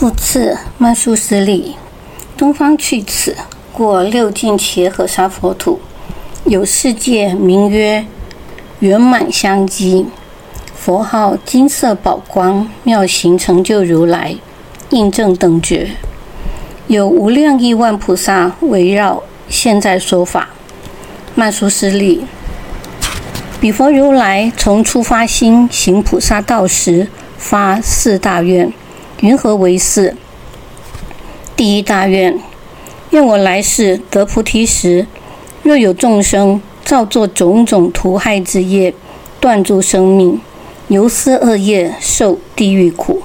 [0.00, 1.76] 复次，曼殊斯利，
[2.34, 3.36] 东方去此，
[3.70, 5.78] 过六境伽和沙佛土，
[6.46, 8.06] 有世界名曰
[8.78, 10.06] 圆满相继，
[10.74, 14.34] 佛号金色宝光，妙行成就如来，
[14.88, 15.90] 印证等觉，
[16.86, 20.48] 有无量亿万菩萨围绕，现在说法。
[21.34, 22.24] 曼殊斯利，
[23.60, 28.72] 彼佛如来从初发心行菩萨道时，发四大愿。
[29.20, 30.16] 云何为是？
[31.54, 32.40] 第一大愿：
[33.10, 35.06] 愿我来世得菩提时，
[35.62, 38.94] 若有众生造作种种屠害之业，
[39.38, 40.40] 断诸生命，
[40.88, 43.20] 由思恶业受地狱苦，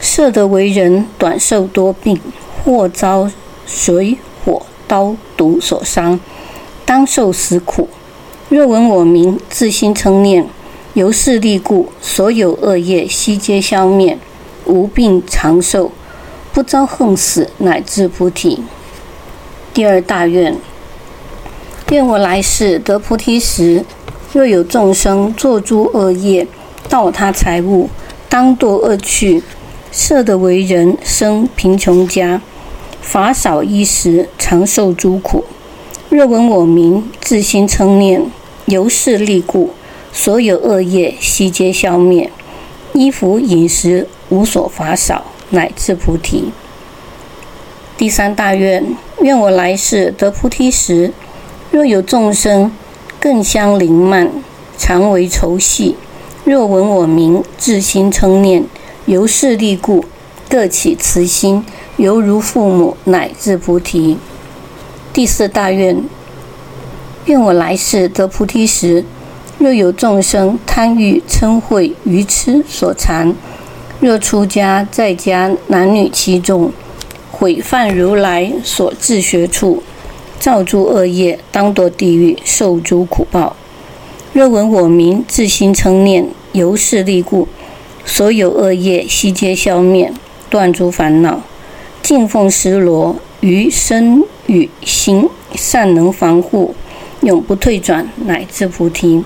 [0.00, 2.20] 设得为人短寿多病，
[2.64, 3.30] 或遭
[3.64, 6.18] 水火刀毒所伤，
[6.84, 7.88] 当受死苦。
[8.48, 10.48] 若闻我名，自心称念，
[10.94, 14.18] 由是力故，所有恶业悉皆消灭。
[14.68, 15.90] 无病长寿，
[16.52, 18.62] 不遭横死，乃至菩提。
[19.74, 20.56] 第二大愿：
[21.90, 23.84] 愿我来世得菩提时，
[24.32, 26.46] 若有众生作诸恶业，
[26.88, 27.88] 盗他财物，
[28.28, 29.42] 当堕恶趣，
[29.90, 32.40] 设得为人生贫穷家，
[33.00, 35.44] 法少衣食，常受诸苦。
[36.10, 38.30] 若闻我名，自心称念，
[38.66, 39.70] 由是力故，
[40.12, 42.30] 所有恶业悉皆消灭。
[42.98, 44.08] 衣服饮食。
[44.30, 46.52] 无所法少，乃至菩提。
[47.96, 51.14] 第三大愿：愿我来世得菩提时，
[51.70, 52.70] 若有众生
[53.18, 54.30] 更相邻慢，
[54.76, 55.94] 常为仇隙；
[56.44, 58.66] 若闻我名，至心称念，
[59.06, 60.04] 由是力故，
[60.46, 61.64] 各起慈心，
[61.96, 64.18] 犹如父母，乃至菩提。
[65.14, 66.04] 第四大愿：
[67.24, 69.06] 愿我来世得菩提时，
[69.58, 73.34] 若有众生贪欲嗔恚愚痴所缠。
[74.00, 76.70] 若出家在家男女七众，
[77.32, 79.82] 毁犯如来所自学处，
[80.38, 83.56] 造诸恶业，当堕地狱，受诸苦报。
[84.32, 87.48] 若闻我名，自心称念，由是力故，
[88.04, 90.12] 所有恶业悉皆消灭，
[90.48, 91.40] 断诸烦恼，
[92.00, 96.76] 敬奉十罗，于身与心善能防护，
[97.22, 99.24] 永不退转，乃至菩提。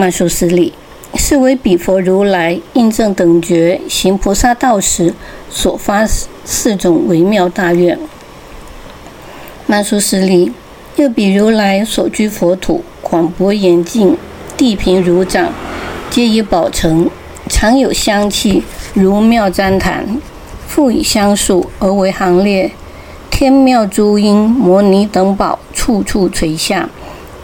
[0.00, 0.72] 曼殊斯利。
[1.16, 5.12] 是为彼佛如来印证等觉行菩萨道时
[5.50, 6.06] 所发
[6.44, 7.98] 四种微妙大愿。
[9.66, 10.52] 曼殊斯利，
[10.96, 14.16] 又比如来所居佛土广博严净，
[14.56, 15.52] 地平如掌，
[16.08, 17.10] 皆以宝成，
[17.48, 18.62] 常有香气
[18.94, 20.20] 如妙旃檀，
[20.66, 22.70] 复以香树而为行列，
[23.30, 26.88] 天妙诸音摩尼等宝处处垂下，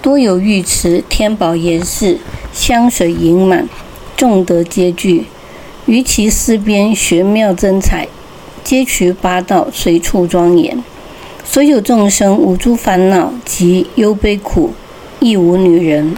[0.00, 2.18] 多有玉池天宝严饰。
[2.56, 3.68] 香水盈满，
[4.16, 5.26] 众德皆具，
[5.84, 8.08] 于其四边玄妙真彩，
[8.64, 10.82] 皆取八道，随处庄严。
[11.44, 14.72] 所有众生无诸烦恼及忧悲苦，
[15.20, 16.16] 亦无女人，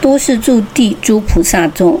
[0.00, 2.00] 多是住地诸菩萨众。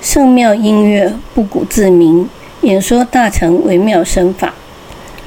[0.00, 2.30] 圣妙音乐不古自明，
[2.60, 4.54] 演说大乘微妙身法。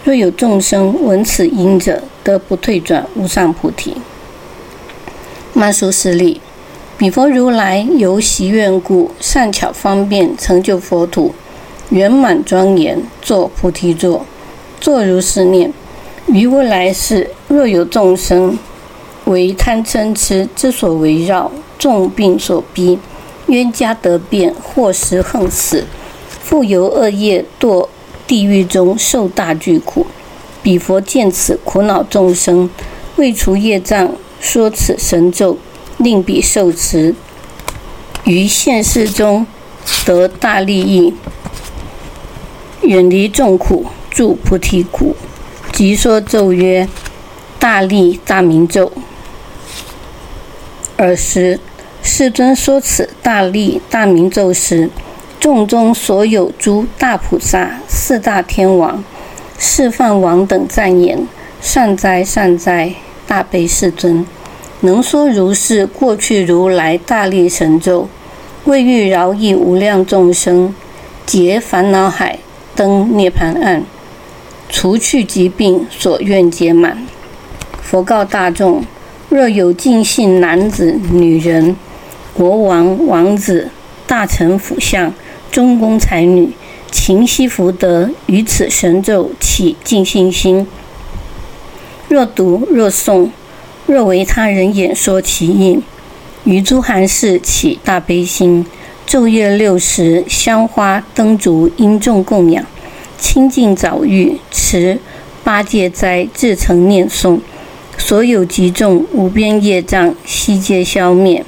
[0.05, 3.97] 若有众生闻此音者，得不退转无上菩提。
[5.53, 6.39] 曼殊斯利。
[6.95, 11.33] 彼佛如来由习愿故，善巧方便成就佛土，
[11.89, 14.23] 圆满庄严，作菩提座，
[14.79, 15.73] 作如是念：
[16.27, 18.57] 于未来世，若有众生
[19.25, 22.99] 为贪嗔痴之所围绕，重病所逼，
[23.47, 25.85] 冤家得变，或时横死，
[26.27, 27.87] 复由恶业堕
[28.27, 30.05] 地狱中受大巨苦。
[30.61, 32.69] 彼佛见此苦恼众生，
[33.15, 35.57] 为除业障，说此神咒。
[36.03, 37.15] 令彼受持，
[38.25, 39.47] 于现世中
[40.05, 41.13] 得大利益，
[42.81, 45.15] 远离众苦，住菩提苦。
[45.71, 46.87] 即说咒曰
[47.57, 48.91] ：“大利大明咒。”
[50.97, 51.59] 尔时，
[52.03, 54.89] 世尊说此大利大明咒时，
[55.39, 59.03] 众中所有诸大菩萨、四大天王、
[59.57, 61.27] 释梵王等赞言
[61.59, 62.93] ：“善哉，善哉，
[63.25, 64.25] 大悲世尊！”
[64.83, 68.09] 能说如是过去如来大力神咒，
[68.65, 70.75] 为欲饶益无量众生，
[71.25, 72.39] 解烦恼海，
[72.75, 73.85] 登涅盘岸，
[74.67, 77.07] 除去疾病，所愿皆满。
[77.81, 78.83] 佛告大众：
[79.29, 81.77] 若有尽信男子、女人、
[82.33, 83.69] 国王、王子、
[84.05, 85.13] 大臣、辅相、
[85.49, 86.51] 中宫才女，
[86.91, 90.67] 勤惜福德，于此神咒起尽信心。
[92.09, 93.29] 若读若诵。
[93.85, 95.79] 若为他人演说其意，
[96.45, 98.65] 于诸寒士起大悲心，
[99.07, 102.65] 昼夜六时香花灯烛应众供养，
[103.17, 104.99] 清净早浴，持
[105.43, 107.39] 八戒斋，至诚念诵，
[107.97, 111.45] 所有极重无边业障悉皆消灭。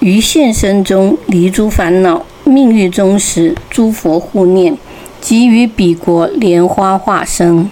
[0.00, 4.76] 于现生中离诸烦恼，命欲终时诸佛护念，
[5.20, 7.66] 即于彼国莲花化身。